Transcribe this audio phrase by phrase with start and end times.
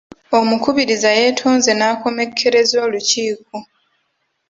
[0.39, 3.55] Omukubiriza yeetonzo n'akomekkereza olukiiko.